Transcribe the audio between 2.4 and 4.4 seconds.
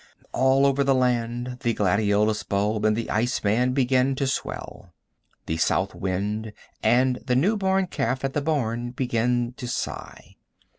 bulb and the ice man begin to